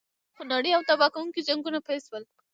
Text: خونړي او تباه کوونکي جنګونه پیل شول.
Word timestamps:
خونړي 0.35 0.71
او 0.75 0.81
تباه 0.89 1.09
کوونکي 1.13 1.41
جنګونه 1.47 1.79
پیل 1.87 1.99
شول. 2.07 2.23